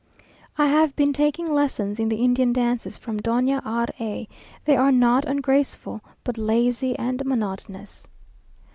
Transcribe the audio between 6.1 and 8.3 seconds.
but lazy and monotonous....